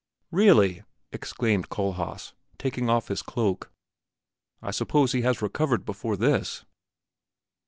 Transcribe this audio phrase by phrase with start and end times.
[0.31, 0.81] "Really!"
[1.11, 3.71] exclaimed Kohlhaas, taking off his cloak.
[4.59, 6.65] "I suppose he has recovered before this?"